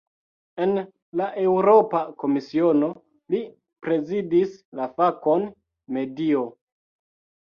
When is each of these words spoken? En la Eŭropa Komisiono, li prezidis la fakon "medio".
En 0.63 0.71
la 1.19 1.25
Eŭropa 1.41 1.99
Komisiono, 2.23 2.89
li 3.33 3.41
prezidis 3.89 4.55
la 4.79 4.87
fakon 4.95 5.45
"medio". 5.99 6.43